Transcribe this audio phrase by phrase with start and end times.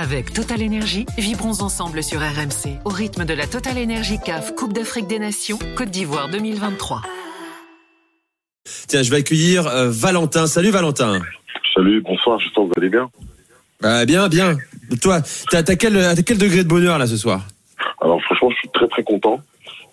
[0.00, 4.72] Avec Total Energy, vibrons ensemble sur RMC au rythme de la Total Energy CAF Coupe
[4.72, 7.02] d'Afrique des Nations Côte d'Ivoire 2023.
[8.86, 10.46] Tiens, je vais accueillir euh, Valentin.
[10.46, 11.18] Salut Valentin.
[11.74, 13.10] Salut, bonsoir, j'espère que vous allez bien.
[13.80, 14.56] Bah, bien, bien.
[15.02, 17.40] Toi, t'as t'as quel, degré de bonheur là ce soir?
[18.00, 19.40] Alors franchement, je suis très très content.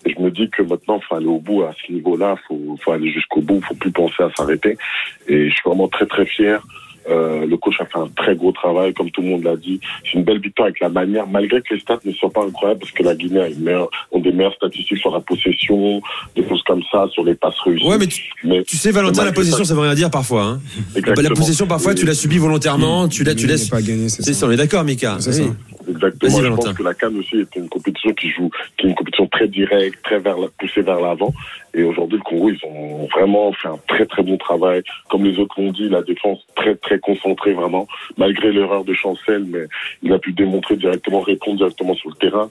[0.04, 2.46] Et je me dis que maintenant, il faut aller au bout à ce niveau-là, il
[2.46, 4.78] faut, faut aller jusqu'au bout, il faut plus penser à s'arrêter.
[5.26, 6.62] Et je suis vraiment très très fier.
[7.08, 9.80] Euh, le coach a fait un très gros travail, comme tout le monde l'a dit.
[10.04, 12.80] C'est une belle victoire avec la manière, malgré que les stats ne soient pas incroyables,
[12.80, 16.00] parce que la Guinée a une meilleure, des meilleures statistiques sur la possession,
[16.34, 17.86] des choses comme ça, sur les passes réussies.
[17.86, 20.42] Ouais, mais tu, Mais- tu sais, Valentin, la possession, ça- ça veut rien dire parfois.
[20.42, 20.60] Hein.
[21.06, 23.64] La possession, parfois, tu l'as subie volontairement, tu l'as, tu laisses.
[23.64, 24.40] n'est pas gagné, c'est C'est ça.
[24.40, 25.16] ça, on est d'accord, Mika.
[25.20, 25.48] C'est Oui.
[25.48, 25.75] ça.
[25.88, 26.40] Exactement.
[26.40, 29.26] Je pense que la Cannes aussi est une compétition qui joue, qui est une compétition
[29.28, 31.32] très directe, très vers la, poussée vers l'avant.
[31.74, 34.82] Et aujourd'hui, le Congo, ils ont vraiment fait un très très bon travail.
[35.08, 39.44] Comme les autres l'ont dit, la défense très très concentrée vraiment, malgré l'erreur de Chancel,
[39.44, 39.66] mais
[40.02, 42.50] il a pu démontrer directement, répondre directement sur le terrain.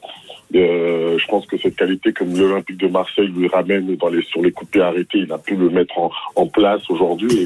[0.53, 4.41] Euh, je pense que cette qualité, comme l'Olympique de Marseille lui ramène dans les, sur
[4.41, 7.41] les pied arrêtés, il a pu le mettre en, en place aujourd'hui.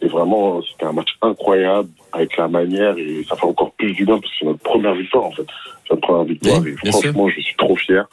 [0.00, 3.92] Et, et vraiment, c'était un match incroyable avec la manière et ça fait encore plus
[3.92, 5.46] du bien parce que c'est notre première victoire en fait.
[5.84, 8.08] C'est notre première victoire Oui, et franchement, je suis trop fier.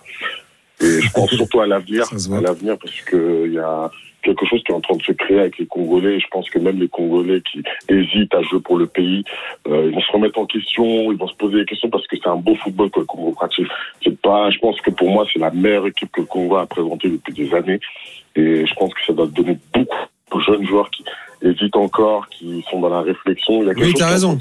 [0.82, 3.90] Et je pense surtout à l'avenir, à l'avenir parce que il y a
[4.26, 6.20] quelque chose qui est en train de se créer avec les Congolais.
[6.20, 9.24] Je pense que même les Congolais qui hésitent à jouer pour le pays,
[9.68, 12.18] euh, ils vont se remettre en question, ils vont se poser des questions parce que
[12.18, 13.68] c'est un beau football que le Congo pratique.
[14.04, 16.66] C'est pas, je pense que pour moi, c'est la meilleure équipe que le Congo a
[16.66, 17.80] présentée depuis des années.
[18.36, 19.96] Et je pense que ça doit donner beaucoup
[20.32, 21.06] aux jeunes joueurs qui
[21.42, 23.62] hésitent encore, qui sont dans la réflexion.
[23.62, 24.38] Il y a quelque Oui, chose en raison.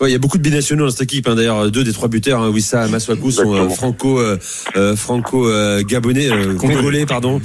[0.00, 1.26] Ouais, il y a beaucoup de binationaux dans cette équipe.
[1.26, 1.34] Hein.
[1.34, 3.74] D'ailleurs, deux des trois buteurs, hein, Wissa Maswaku, sont euh, Exactement.
[3.74, 4.38] franco, euh,
[4.76, 7.40] euh, franco euh, gabonais, congolais, pardon.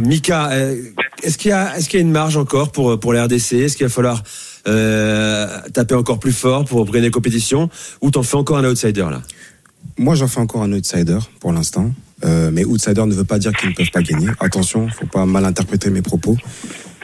[0.00, 0.50] Mika,
[1.24, 3.54] est-ce qu'il y a, est-ce qu'il y a une marge encore pour pour la RDC
[3.54, 4.22] Est-ce qu'il va falloir
[5.72, 7.68] taper encore plus fort pour gagner la compétition?
[8.00, 9.22] Ou t'en fais encore un outsider là?
[9.98, 11.92] Moi, j'en fais encore un outsider pour l'instant.
[12.52, 14.28] Mais outsider ne veut pas dire qu'ils ne peuvent pas gagner.
[14.38, 16.36] Attention, faut pas mal interpréter mes propos.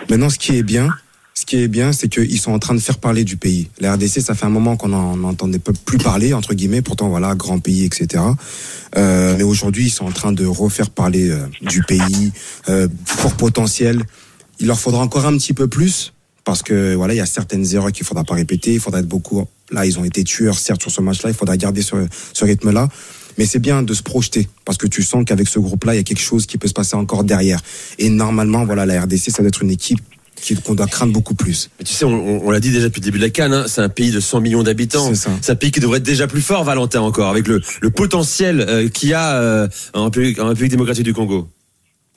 [0.09, 0.89] Maintenant, ce qui est bien,
[1.39, 3.69] ce qui est bien, c'est qu'ils sont en train de faire parler du pays.
[3.79, 6.83] La RDC, ça fait un moment qu'on n'en entendait plus parler, entre guillemets.
[6.83, 8.25] Pourtant, voilà, grand pays, etc.
[8.97, 12.33] Euh, mais aujourd'hui, ils sont en train de refaire parler euh, du pays,
[12.69, 14.03] euh, fort potentiel.
[14.59, 16.13] Il leur faudra encore un petit peu plus
[16.45, 18.75] parce que voilà, il y a certaines erreurs qu'il faudra pas répéter.
[18.75, 19.47] Il faudra être beaucoup.
[19.71, 21.31] Là, ils ont été tueurs, certes, sur ce match-là.
[21.31, 21.95] Il faudra garder ce,
[22.33, 22.89] ce rythme-là.
[23.37, 26.01] Mais c'est bien de se projeter parce que tu sens qu'avec ce groupe-là, il y
[26.01, 27.61] a quelque chose qui peut se passer encore derrière.
[28.01, 30.18] Et normalement, voilà, la RDC, ça doit être une équipe qui-
[30.65, 31.71] qu'on doit craindre beaucoup plus.
[31.79, 33.53] Mais Tu sais, on, on- on l'a dit déjà depuis le début de la Cannes,
[33.53, 35.07] hein, c'est un pays de 100 millions d'habitants.
[35.09, 35.31] C'est ça.
[35.43, 38.61] C'est un pays qui devrait être déjà plus fort, Valentin, encore, avec le, le potentiel
[38.61, 41.49] euh, qu'il y a euh, en, République, en République démocratique du Congo.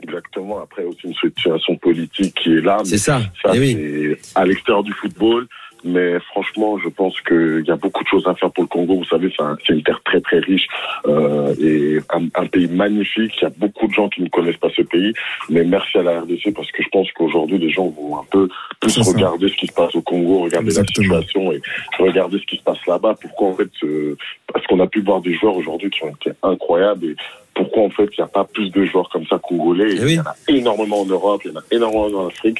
[0.03, 0.59] Exactement.
[0.61, 2.77] Après, aussi une situation politique qui est là.
[2.79, 3.21] mais C'est ça.
[3.43, 4.15] Ça, Eh oui.
[4.35, 5.47] à l'extérieur du football.
[5.83, 8.95] Mais franchement, je pense qu'il y a beaucoup de choses à faire pour le Congo.
[8.97, 10.67] Vous savez, c'est un- c'est une terre très très riche
[11.07, 13.33] euh, et un, un pays magnifique.
[13.39, 15.13] Il y a beaucoup de gens qui ne connaissent pas ce pays.
[15.49, 18.47] Mais merci à la RDC parce que je pense qu'aujourd'hui, les gens vont un peu
[18.79, 19.01] plus ça.
[19.11, 21.15] regarder ce qui se passe au Congo, regarder Exactement.
[21.15, 21.61] la situation et
[21.99, 23.15] regarder ce qui se passe là-bas.
[23.21, 24.15] Pourquoi en fait, euh,
[24.53, 27.15] parce qu'on a pu voir des joueurs aujourd'hui qui ont été incroyables et
[27.53, 29.95] pourquoi en fait il n'y a pas plus de joueurs comme ça congolais?
[29.97, 30.11] Eh oui.
[30.13, 32.59] Il y en a énormément en Europe, il y en a énormément en Afrique.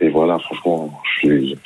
[0.00, 0.90] Et voilà, franchement,
[1.20, 1.58] je suis...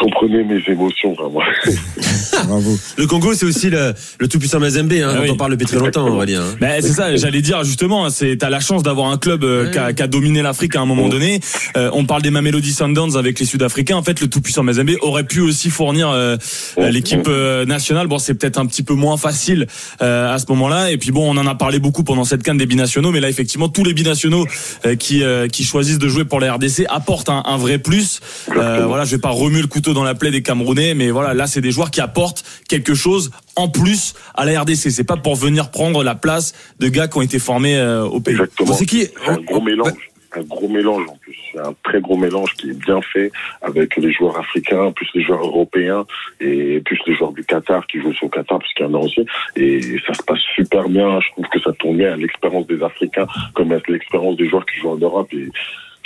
[0.00, 1.40] Comprenez mes émotions, vraiment.
[2.46, 2.78] Bravo.
[2.96, 5.30] Le Congo, c'est aussi le, le tout-puissant Mazembe, hein, Ah dont oui.
[5.30, 6.16] on parle depuis très longtemps, Exactement.
[6.16, 6.40] Aurélien.
[6.42, 6.56] hein.
[6.60, 9.70] Ben, c'est ça, j'allais dire justement, c'est t'as la chance d'avoir un club euh, Ouais.
[9.72, 11.40] qui, a, qui a dominé l'Afrique à un moment donné.
[11.76, 13.96] Euh, on parle des Mamelody Sundowns avec les Sud-Africains.
[13.96, 16.36] En fait, le tout-puissant Mazembe aurait pu aussi fournir euh,
[16.78, 18.06] euh, l'équipe euh, nationale.
[18.06, 19.66] Bon, c'est peut-être un petit peu moins facile
[20.00, 20.90] euh, à ce moment-là.
[20.92, 23.28] Et puis bon, on en a parlé beaucoup pendant cette canne des binationaux, mais là
[23.28, 24.46] effectivement, tous les binationaux
[24.86, 28.20] euh, qui euh, qui choisissent de jouer pour la RDC apportent un, un vrai plus.
[28.56, 31.34] Euh, voilà, je vais pas remuer le couteau dans la plaie des Camerounais, mais voilà,
[31.34, 34.90] là c'est des joueurs qui apportent quelque chose en plus à la RDC.
[34.90, 38.20] C'est pas pour venir prendre la place de gars qui ont été formés euh, au
[38.20, 38.34] pays.
[38.34, 38.72] Exactement.
[38.72, 39.92] C'est qui un gros mélange.
[40.32, 41.36] Un gros mélange en plus.
[41.52, 45.22] C'est un très gros mélange qui est bien fait avec les joueurs africains, plus les
[45.22, 46.06] joueurs européens
[46.40, 48.94] et plus les joueurs du Qatar qui jouent sur le Qatar, parce qu'il y en
[48.94, 49.26] a aussi.
[49.56, 51.18] Et ça se passe super bien.
[51.20, 54.64] Je trouve que ça tourne bien à l'expérience des Africains comme à l'expérience des joueurs
[54.66, 55.28] qui jouent en Europe.
[55.32, 55.48] Et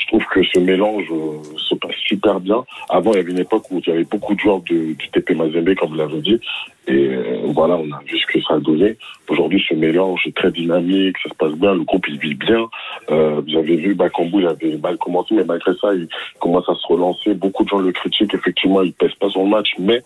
[0.05, 2.65] je trouve que ce mélange euh, se passe super bien.
[2.91, 5.31] Avant, il y avait une époque où il y avait beaucoup de joueurs du TP
[5.35, 6.39] Mazembe, comme vous l'avez dit.
[6.87, 8.99] Et euh, voilà, on a vu ce que ça a donné.
[9.29, 12.69] Aujourd'hui, ce mélange est très dynamique, ça se passe bien, le groupe il vit bien.
[13.11, 16.09] Euh, vous avez vu, Bakambu, il avait mal commencé, mais malgré ça, il
[16.39, 17.33] commence à se relancer.
[17.33, 20.03] Beaucoup de gens le critiquent, effectivement, il pèse pas le match, mais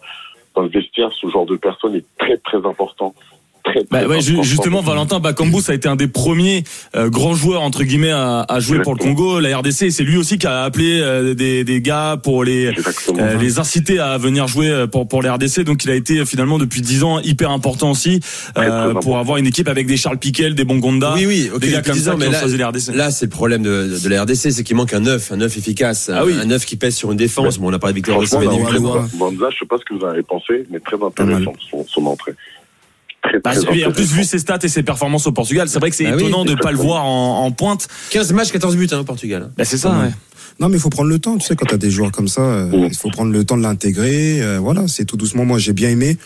[0.55, 3.15] dans le vestiaire, ce genre de personne est très très important.
[3.73, 6.65] Très, Bah, ouais, justement, Valentin Bakambu, ça a été un des premiers
[6.97, 9.91] euh, grands joueurs entre guillemets à, à jouer pour le Congo, la RDC.
[9.91, 13.99] C'est lui aussi qui a appelé euh, des, des gars pour les euh, les inciter
[13.99, 15.61] à venir jouer euh, pour pour les RDC.
[15.65, 18.21] Donc, il a été euh, finalement depuis 10 ans hyper important aussi
[18.57, 21.71] euh, pour avoir une équipe avec des Charles Piquel, des Bongonda, Oui, oui, ok, des
[21.73, 22.95] gars comme 10 ça qui là, choisi les RDC.
[22.95, 25.57] là c'est le problème de, de la RDC, c'est qu'il manque un neuf, un neuf
[25.57, 26.35] efficace, Ah oui.
[26.41, 27.59] un neuf qui pèse sur une défense.
[27.59, 28.21] Bon, on a parlé de Victor.
[29.15, 32.07] Banza, je sais pas ce que vous en avez pensé, mais très intéressant son, son
[32.07, 32.33] entrée.
[33.29, 35.91] Très, Bah, très en plus, vu ses stats et ses performances au Portugal, c'est vrai
[35.91, 37.89] que c'est Bah oui, étonnant de pas le voir en, en pointe.
[38.11, 39.51] 15 matchs, 14 buts hein, au Portugal.
[39.57, 40.11] Bah, c'est ça, ouais.
[40.61, 41.37] Non, mais il faut prendre le temps.
[41.39, 42.89] Tu sais, quand tu as des joueurs comme ça, euh, Mm.
[42.91, 44.41] il faut prendre le temps de l'intégrer.
[44.43, 45.45] euh, voilà, c'est tout doucement.
[45.45, 46.17] Moi, j'ai bien aimé.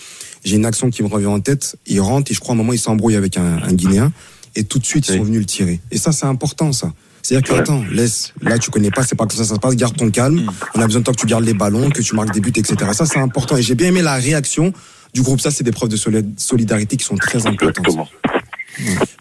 [0.44, 1.76] J'ai une action qui me revient en tête.
[1.86, 4.10] Il rentre et je crois à un moment, il s'embrouille avec un, un Guinéen.
[4.56, 5.80] Et tout de suite, ils sont venus le tirer.
[5.90, 6.92] Et ça, c'est important, ça.
[7.22, 7.60] C'est-à-dire que, Ouais.
[7.60, 8.32] attends, laisse.
[8.42, 9.76] Là, tu connais pas, c'est pas comme ça, ça se passe.
[9.76, 10.50] Garde ton calme.
[10.74, 12.52] On a besoin de toi que tu gardes les ballons, que tu marques des buts,
[12.56, 12.74] etc.
[12.94, 13.56] Ça, c'est important.
[13.56, 14.72] Et j'ai bien aimé la réaction
[15.14, 15.40] du groupe.
[15.40, 17.78] Ça, c'est des preuves de soli- solidarité qui sont très importantes.
[17.78, 18.08] Exactement.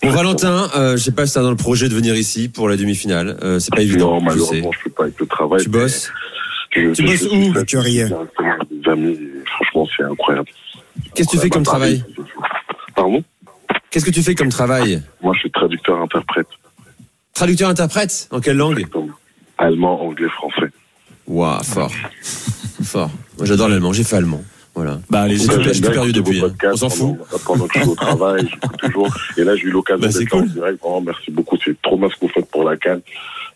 [0.02, 2.70] Bon, Valentin, euh, je sais pas si t'as dans le projet de venir ici pour
[2.70, 3.38] la demi-finale.
[3.44, 4.14] Euh, c'est pas évident.
[4.14, 5.62] Non, je malheureusement, je peux pas avec le travail.
[5.64, 6.10] Tu bosses
[6.76, 8.08] mais je- Tu je- bosses je où Tu riais.
[8.90, 10.48] amis, franchement, c'est incroyable.
[11.14, 12.04] Qu'est-ce que tu fais comme travail
[12.96, 13.24] Pardon?
[13.90, 15.02] Qu'est-ce que tu fais comme travail?
[15.22, 16.48] Moi, je suis traducteur-interprète.
[17.34, 18.28] Traducteur-interprète?
[18.32, 18.80] En quelle langue?
[18.80, 19.08] Exactement.
[19.58, 20.72] Allemand, anglais, français.
[21.28, 21.92] Waouh, fort.
[22.84, 23.12] fort.
[23.38, 24.44] Moi, j'adore l'allemand, j'ai fait allemand.
[24.74, 25.00] Voilà.
[25.10, 26.54] Bah, les J'ai tout- j'ai tout perdu depuis, hein.
[26.72, 27.18] On s'en fout.
[27.46, 29.10] Pendant, que je suis au travail, j'écoute toujours.
[29.38, 30.50] Et là, j'ai eu l'occasion Bah, d'être en cool.
[30.50, 30.82] direct.
[30.82, 31.58] Vraiment, merci beaucoup.
[31.64, 33.02] C'est trop bien ce que vous faites pour la Cannes.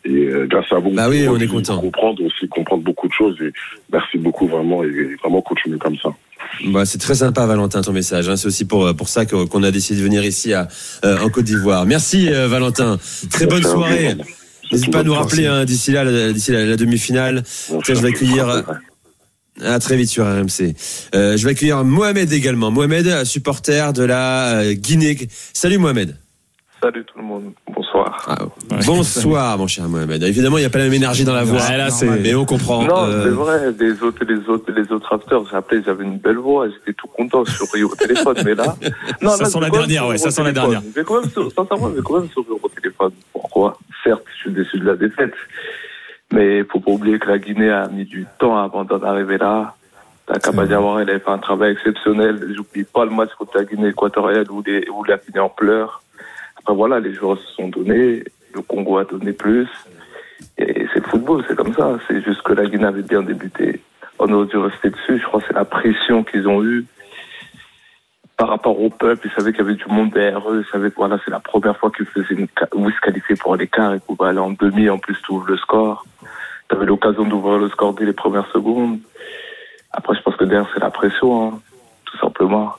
[0.03, 1.79] Et euh, grâce à vous, Bah oui, on est content.
[1.79, 3.37] Comprendre aussi, comprendre beaucoup de choses.
[3.41, 3.51] Et
[3.91, 4.83] merci beaucoup, vraiment.
[4.83, 6.09] Et vraiment, continuez comme ça.
[6.67, 8.29] Bah, c'est très sympa, Valentin, ton message.
[8.29, 8.35] hein.
[8.35, 10.67] C'est aussi pour, pour ça qu'on a décidé de venir ici à,
[11.05, 11.85] euh, en Côte d'Ivoire.
[11.85, 12.99] Merci, euh, Valentin.
[13.31, 14.15] Très bonne soirée.
[14.71, 16.03] N'hésite pas à nous rappeler hein, d'ici là,
[16.33, 17.43] d'ici la, la demi-finale.
[17.83, 18.75] Tiens, je vais accueillir- Ouais.
[19.63, 20.75] À très vite sur RMC.
[21.15, 22.71] Euh, je vais accueillir Mohamed également.
[22.71, 25.17] Mohamed, supporter de la euh, Guinée.
[25.53, 26.17] Salut Mohamed.
[26.81, 28.25] Salut tout le monde, bonsoir.
[28.27, 28.37] Ah,
[28.85, 30.21] bonsoir mon cher Mohamed.
[30.23, 31.59] Évidemment, il n'y a pas la même énergie dans la voix.
[31.65, 32.83] Ouais, là, c'est- Mais on comprend.
[32.83, 36.17] non, Euh, c'est vrai, les autres, les autres, les autres acteurs, j'ai appelé, j'avais une
[36.19, 38.75] belle voix, j'étais tout content, je souris au téléphone, mais là.
[39.21, 40.81] Non, Ça là, sent la dernière, ouais, ça sent la dernière.
[40.85, 43.11] Je vais quand même, sincèrement, je vais quand même sourire au téléphone.
[43.31, 43.79] Pourquoi?
[44.03, 45.33] Certes, je suis déçu de la défaite,
[46.35, 49.37] mais il faut pas oublier que la Guinée a mis du temps avant d'en arriver
[49.37, 49.75] là.
[50.27, 52.53] La Kabadiawara, elle a fait un travail exceptionnel.
[52.53, 56.01] J'oublie pas le match contre la Guinée équatoriale où, les, où la Guinée en pleure.
[56.57, 58.23] Après voilà, les joueurs se sont donnés,
[58.53, 59.69] le Congo a donné plus.
[60.57, 61.97] Et c'est le football, c'est comme ça.
[62.07, 63.81] C'est juste que la Guinée avait bien débuté.
[64.19, 65.19] On aurait dû rester dessus.
[65.19, 66.85] Je crois que c'est la pression qu'ils ont eue
[68.35, 69.27] par rapport au peuple.
[69.27, 70.65] Ils savaient qu'il y avait du monde derrière eux.
[70.67, 72.47] Ils savaient que voilà, c'est la première fois qu'ils faisaient une,
[72.77, 73.93] ils se qualifiaient pour l'écart.
[73.93, 74.89] Ils pouvaient aller en demi.
[74.89, 76.05] En plus, tu ouvres le score.
[76.69, 78.99] Tu avais l'occasion d'ouvrir le score dès les premières secondes.
[79.91, 81.59] Après, je pense que derrière, c'est la pression, hein,
[82.05, 82.73] tout simplement.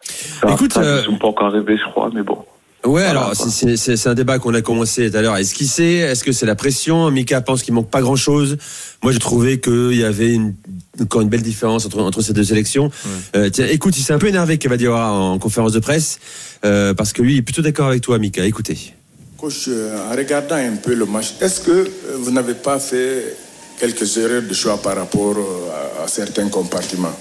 [0.00, 2.44] Ça, Écoute, ça, euh, ils pas encore arrivés, je crois, mais bon.
[2.84, 5.36] Ouais, Voilà, alors c'est un débat qu'on a commencé tout à l'heure.
[5.36, 5.94] Est-ce qu'il sait?
[5.94, 7.10] Est-ce que c'est la pression?
[7.10, 8.58] Mika pense qu'il manque pas grand-chose.
[9.02, 10.54] Moi, j'ai trouvé qu'il y avait une,
[11.02, 12.90] encore une belle différence entre, entre ces deux sélections.
[13.34, 16.20] Euh, tiens, écoute, il s'est un peu énervé Cavadiora en conférence de presse
[16.64, 18.44] euh, parce que lui il est plutôt d'accord avec toi, Mika.
[18.44, 18.94] Écoutez.
[19.36, 23.36] Coach, euh, en regardant un peu le match, est-ce que euh, vous n'avez pas fait
[23.78, 27.14] quelques erreurs de choix par rapport euh, à, à certains compartiments?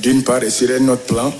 [0.00, 1.32] D'une part, et sur un autre plan,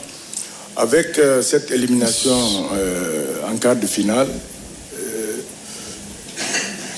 [0.76, 2.36] avec euh, cette élimination
[2.74, 5.36] euh, en quart de finale, euh,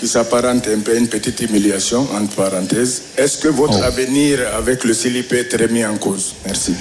[0.00, 4.84] qui s'apparente un peu à une petite humiliation, entre parenthèses, est-ce que votre avenir avec
[4.84, 6.34] le CILI peut être remis en cause?
[6.44, 6.74] Merci.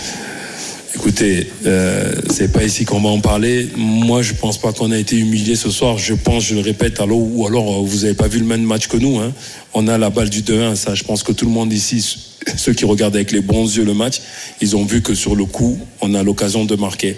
[0.94, 3.70] Écoutez, euh, c'est pas ici qu'on va en parler.
[3.78, 5.98] Moi, je pense pas qu'on a été humilié ce soir.
[5.98, 8.64] Je pense, je le répète, alors ou alors euh, vous avez pas vu le même
[8.64, 9.18] match que nous.
[9.20, 9.34] Hein.
[9.74, 10.76] On a la balle du 2-1.
[10.76, 12.18] Ça, je pense que tout le monde ici,
[12.58, 14.22] ceux qui regardent avec les bons yeux le match,
[14.60, 17.18] ils ont vu que sur le coup, on a l'occasion de marquer.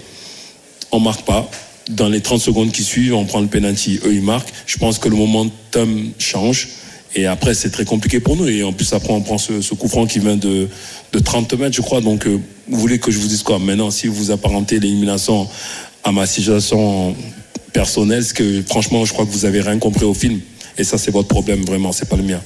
[0.92, 1.50] On marque pas.
[1.90, 3.98] Dans les 30 secondes qui suivent, on prend le penalty.
[4.06, 4.52] Eux, ils marquent.
[4.66, 6.68] Je pense que le momentum change.
[7.16, 8.48] Et après, c'est très compliqué pour nous.
[8.48, 10.66] Et en plus, après, on prend ce, ce coup franc qui vient de,
[11.12, 12.00] de 30 mètres, je crois.
[12.00, 13.58] Donc, euh, vous voulez que je vous dise quoi?
[13.58, 15.48] Maintenant, si vous apparentez l'élimination
[16.02, 17.14] à ma situation
[17.72, 20.40] personnelle, c'est que franchement, je crois que vous avez rien compris au film.
[20.76, 21.92] Et ça, c'est votre problème, vraiment.
[21.92, 22.40] C'est pas le mien.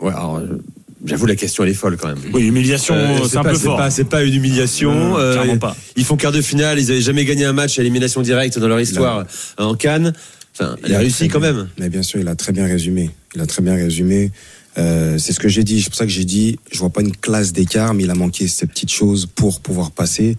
[0.00, 0.62] Ouais, alors, euh,
[1.04, 2.18] j'avoue la question elle est folle quand même.
[2.32, 3.76] Oui, humiliation, Euh, c'est un pas- peu fort.
[3.76, 5.18] pas- C'est pas une humiliation.
[5.18, 5.76] Euh, clairement pas.
[5.96, 6.78] Ils font quart de finale.
[6.80, 9.18] Ils avaient jamais gagné un match à élimination directe dans leur histoire
[9.60, 10.14] euh, en Cannes.
[10.58, 11.68] Enfin, elle a réussi quand même.
[11.78, 13.10] Mais bien sûr, il a très bien résumé.
[13.34, 14.30] Il a très bien résumé.
[14.78, 15.82] Euh, c'est ce que j'ai dit.
[15.82, 18.14] C'est pour ça que j'ai dit, je vois pas une classe d'écart, mais il a
[18.14, 20.36] manqué ces petites choses pour pouvoir passer.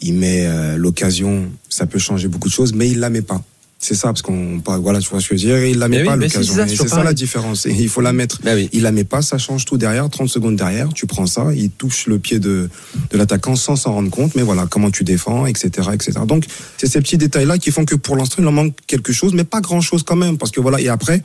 [0.00, 3.42] Il met euh, l'occasion, ça peut changer beaucoup de choses, mais il la met pas.
[3.86, 5.66] C'est ça, parce qu'on, pas- voilà, tu vois ce que je veux dire.
[5.66, 6.66] Il la met Mais oui, pas mais l'occasion.
[6.66, 7.66] si, c'est ça, la différence.
[7.66, 8.40] Et il faut la mettre.
[8.42, 8.70] Bah oui.
[8.72, 10.08] Il la met pas, ça change tout derrière.
[10.08, 12.70] 30 secondes derrière, tu prends ça, il touche le pied de,
[13.10, 14.36] de l'attaquant sans s'en rendre compte.
[14.36, 16.12] Mais voilà, comment tu défends, etc., etc.
[16.26, 16.46] Donc,
[16.78, 19.44] c'est ces petits détails-là qui font que pour l'instant, il en manque quelque chose, mais
[19.44, 20.38] pas grand-chose quand même.
[20.38, 21.22] Parce que voilà, et après,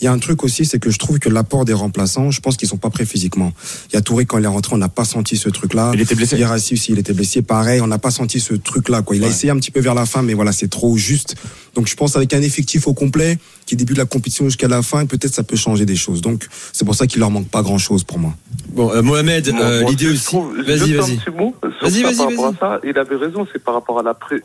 [0.00, 2.40] il y a un truc aussi, c'est que je trouve que l'apport des remplaçants, je
[2.40, 3.52] pense qu'ils sont pas prêts physiquement.
[3.92, 5.92] Il y a Touré, quand il est rentré, on n'a pas senti ce truc-là.
[5.94, 6.36] Il était blessé.
[6.36, 7.42] Guirassy aussi, il était blessé.
[7.42, 9.14] Pareil, on n'a pas senti ce truc-là, quoi.
[9.14, 11.36] Il a essayé un petit peu vers la fin, mais voilà, c'est trop juste.
[11.74, 15.04] Donc, je pense avec un effectif au complet, qui débute la compétition jusqu'à la fin,
[15.04, 16.22] peut-être ça peut changer des choses.
[16.22, 18.34] Donc, c'est pour ça qu'il leur manque pas grand-chose pour moi.
[18.72, 20.36] Bon, euh, Mohamed, euh, moi, l'idée aussi.
[20.36, 21.14] Vas-y, vas-y.
[21.14, 22.54] un petit mot sur Vas-y, vas-y, par rapport vas-y.
[22.54, 22.80] à ça.
[22.84, 24.36] Il avait raison, c'est par rapport à la pré...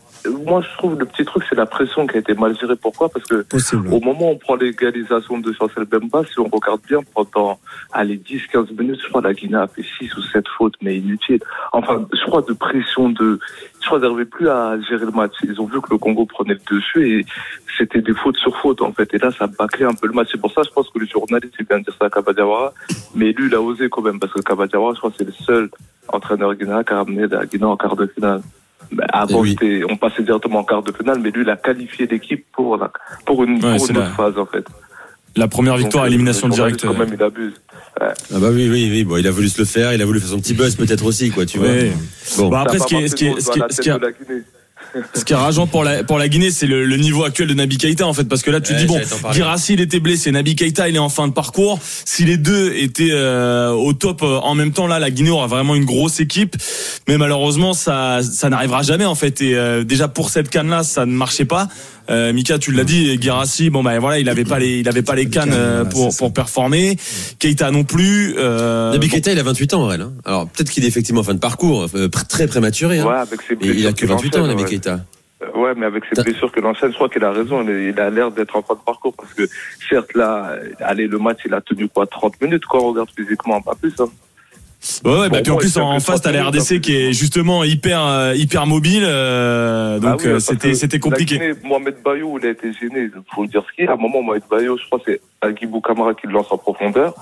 [0.45, 2.75] Moi, je trouve le petit truc, c'est la pression qui a été mal gérée.
[2.75, 3.09] Pourquoi?
[3.09, 3.87] Parce que Possible.
[3.93, 7.59] au moment où on prend l'égalisation de Chancel Bemba, si on regarde bien pendant
[7.91, 11.41] allez, 10-15 minutes, je crois la Guinée a fait 6 ou 7 fautes, mais inutiles.
[11.71, 13.39] Enfin, je crois de pression, de...
[13.81, 15.33] je crois qu'ils n'arrivaient plus à gérer le match.
[15.43, 17.25] Ils ont vu que le Congo prenait le dessus et
[17.77, 19.13] c'était des fautes sur fautes, en fait.
[19.13, 20.29] Et là, ça bâclait un peu le match.
[20.31, 22.73] C'est pour ça, je pense que le journaliste, il vient de dire ça à Kabadiawara.
[23.13, 25.33] Mais lui, il a osé quand même, parce que Kabadiawara, je crois que c'est le
[25.45, 25.69] seul
[26.07, 28.41] entraîneur guinéen qui a ramené la Guinée en quart de finale.
[28.91, 29.55] Mais avant, Oui.
[29.89, 32.91] on passait directement en quart de finale, mais lui, il a qualifié l'équipe pour, la-
[33.25, 34.65] pour une, Ouais, pour une autre phase, en fait.
[35.35, 36.85] La première victoire, Donc, euh, élimination directe.
[36.85, 37.53] Quand même, il abuse.
[37.99, 39.03] Ah bah oui, oui, oui.
[39.03, 41.03] Bon, il a voulu se le faire, il a voulu faire son petit buzz peut-être
[41.05, 41.67] aussi, quoi, tu vois.
[41.67, 41.91] Ouais.
[42.37, 42.49] Bon.
[42.49, 44.11] Bah, après, ce qui est, ce qui est, marché ce qui est, dans la
[45.13, 47.53] ce qui est- rageant pour la, pour la Guinée, c'est le, le niveau actuel de
[47.53, 48.99] Nabi Keita, en fait, parce que là, tu Ouais, dis, bon.
[49.31, 51.79] Girassi, il était blessé, Nabi Keita, il est en fin de parcours.
[52.05, 55.47] Si les deux étaient euh, au top euh, en même temps, là, la Guinée aura
[55.47, 56.55] vraiment une grosse équipe.
[57.07, 59.41] Mais malheureusement, ça, ça n'arrivera jamais, en fait.
[59.41, 61.67] Et euh, déjà, pour cette canne-là, ça ne marchait pas.
[62.09, 65.01] Euh, Mika, tu l'as dit, Girassi, bon, bah voilà, il avait pas les, il avait
[65.01, 66.97] pas les cannes euh, pour, pour performer.
[67.39, 68.35] Keita non plus.
[68.37, 69.13] Euh, Nabi bon.
[69.15, 70.01] Keita, il a 28 ans, en réel.
[70.01, 70.13] hein.
[70.25, 72.99] Alors, peut-être qu'il est effectivement en fin de parcours, euh, très prématuré.
[72.99, 73.07] Hein.
[73.07, 74.69] Ouais, avec ses Et il a que qu'il 28 ans, Nabi ouais.
[74.69, 74.99] Keita.
[75.55, 77.61] Ouais, mais avec ses blessures que l'enchaîne, je crois qu'il a raison.
[77.67, 79.47] Il il a l'air d'être en fin de parcours parce que,
[79.89, 83.61] certes, là, allez, le match, il a tenu quoi, 30 minutes, quoi, on regarde physiquement,
[83.61, 84.09] pas plus, hein.
[85.03, 86.95] Ouais, ouais, bah, puis en plus il en face t'as 30 la RDC hein, qui
[86.95, 91.37] est justement hyper euh, hyper mobile, euh, Bah donc oui, euh, c'était c'était compliqué.
[91.37, 93.09] Guinée, Mohamed Bayo, il a été gêné.
[93.15, 93.91] Il faut dire ce qu'il y a.
[93.91, 96.57] À un moment, Mohamed Bayo, je crois que c'est Agibou Kamara qui le lance en
[96.57, 97.15] profondeur.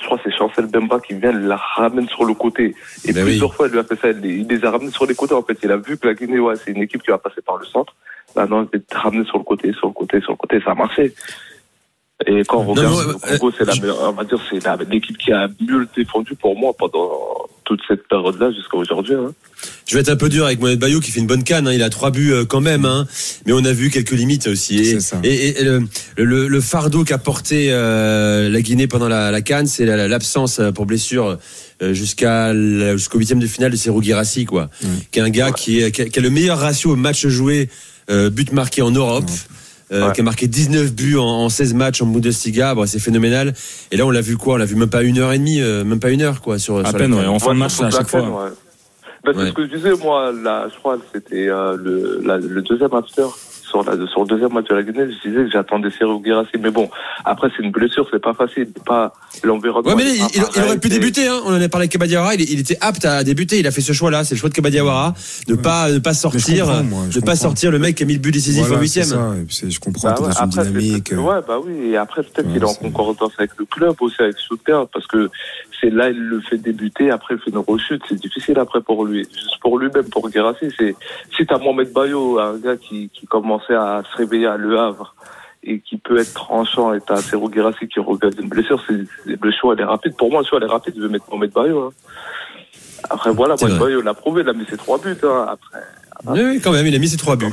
[0.00, 2.76] Je crois que c'est Chancel Bemba qui vient, la ramène sur le côté.
[3.04, 4.10] Et Ben plusieurs fois, il lui a fait ça.
[4.10, 5.34] Il les, il a ramenés sur les côtés.
[5.34, 7.40] En fait, il a vu que la Guinée, ouais, c'est une équipe qui va passer
[7.44, 7.94] par le centre.
[8.36, 10.60] Bah non, il est ramené sur le côté, sur le côté, sur le côté.
[10.64, 11.14] Ça a marché.
[12.26, 14.60] Et quand on Non, regarde mais, le Congo, c'est la meilleure, on va dire, c'est
[14.90, 17.10] l'équipe qui a mieux défendu pour moi pendant
[17.64, 19.14] toute cette période-là jusqu'à aujourd'hui.
[19.14, 19.32] Hein.
[19.86, 21.68] Je vais être un peu dur avec Mohamed Bayou qui fait une bonne canne.
[21.68, 21.72] hein.
[21.72, 23.06] Il a trois buts euh, quand même, hein.
[23.46, 24.78] mais on a vu quelques limites aussi.
[24.78, 25.20] Et, C'est ça.
[25.22, 25.82] et- et le,
[26.16, 30.58] le- le fardeau qu'a porté euh, la Guinée pendant la, la canne, c'est la- l'absence
[30.58, 31.38] euh, pour blessure
[31.82, 32.52] euh, jusqu'à
[32.96, 34.70] jusqu'au huitième de finale de Serou Girassi, quoi.
[35.12, 37.26] Qui est un gars qui, est, qui, a, qui a le meilleur ratio au match
[37.28, 37.68] joué,
[38.10, 39.30] euh, but marqué en Europe.
[39.92, 40.12] Euh, Ouais.
[40.14, 43.54] qui a marqué 19 buts en, en 16 matchs en Bundesliga, bon, c'est phénoménal.
[43.90, 44.54] Et là, on l'a vu quoi?
[44.54, 46.58] On l'a vu même pas une heure et demie, euh, même pas une heure, quoi,
[46.58, 48.20] sur, À sur peine, ouais, en fin de match à chaque fois.
[48.20, 48.50] ouais.
[49.24, 49.48] Ben, c'est Ouais.
[49.48, 53.22] ce que je disais, moi, là, je crois que c'était euh, le, deuxième after.
[53.68, 56.52] Sur, la, sur le deuxième match de la Guinée, je disais que j'attendais Sergio Guirassi.
[56.60, 56.88] Mais bon,
[57.24, 58.68] après, c'est une blessure, c'est pas facile.
[58.86, 59.12] Pas
[59.44, 59.90] l'environnement.
[59.90, 61.26] Ouais, mais il, aurait pu débuter.
[61.28, 61.40] Hein.
[61.44, 62.34] On en a parlé avec Kabadiawara.
[62.34, 63.58] Il, il était apte à débuter.
[63.58, 64.24] Il a fait ce choix-là.
[64.24, 65.14] C'est le choix de Kabadiawara.
[65.48, 68.20] Ne pas, ne pas sortir, moi, ne pas sortir le mec qui a mis le
[68.20, 69.06] but décisif Voilà, huitième.
[69.48, 71.12] Je comprends, Bah ouais, dans après, dynamique.
[71.12, 71.90] euh, ouais, bah oui.
[71.90, 75.06] Et après, peut-être Ouais, qu'il est en concordance avec le club, aussi avec Stuttgart, parce
[75.06, 75.28] que
[75.80, 77.10] c'est là, il le fait débuter.
[77.10, 78.02] Après, il fait une rechute.
[78.08, 79.28] C'est difficile après pour lui.
[79.32, 80.94] Juste pour lui-même, pour Guirassi, c'est,
[81.36, 83.26] si t'as Mohamed Bayo, un gars qui, qui
[83.74, 85.14] à se réveiller à Le Havre,
[85.62, 88.94] et qui peut être tranchant, et t'as Sergio Guirassi qui regarde une blessure, c'est,
[89.26, 90.16] le choix, elle est rapide.
[90.16, 90.94] Pour moi, le choix, elle est rapide.
[90.96, 91.90] Je vais mettre Mohamed Bayo, hein.
[93.10, 93.78] Après, voilà, Mohamed.
[93.78, 95.46] Bayo l'a prouvé, il a mis ses trois buts, hein.
[95.48, 95.80] Après,
[96.26, 96.86] Oui, oui, quand même.
[96.86, 97.46] Il a mis ses trois buts.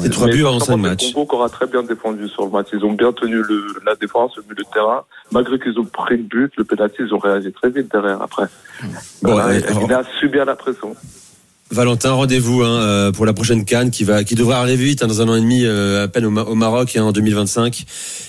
[0.00, 1.12] C'est trois buts en cinq le matchs.
[1.12, 2.68] Congo qui aura très bien défendu sur le match.
[2.72, 5.04] Ils ont bien tenu le, la défense, le milieu de terrain.
[5.32, 8.46] Malgré qu'ils ont pris le but, le penalty, ils ont réagi très vite derrière après.
[9.22, 10.94] Bon, Voilà, euh, Guinée a subi à la pression.
[11.72, 15.06] Valentin, rendez-vous hein, euh, pour la prochaine Cannes qui va, qui devrait arriver vite hein,
[15.06, 17.84] dans un an et demi euh, à peine au, Ma- au Maroc hein, en 2025.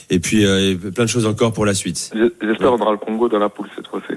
[0.09, 2.11] Et puis euh, et plein de choses encore pour la suite.
[2.41, 4.13] J'espère qu'on aura le Congo dans la poule cette fois-ci.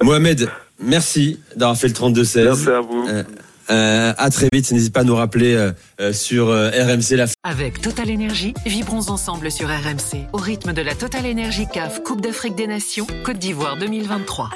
[0.02, 0.48] Mohamed,
[0.80, 2.44] merci d'avoir fait le 32-16.
[2.44, 3.06] Merci à vous.
[3.08, 3.22] Euh,
[3.70, 4.72] euh, à très vite.
[4.72, 5.70] N'hésite pas à nous rappeler
[6.12, 10.94] sur euh, RMC la Avec Total Énergie, vibrons ensemble sur RMC au rythme de la
[10.94, 14.50] Total Énergie CAF Coupe d'Afrique des Nations Côte d'Ivoire 2023.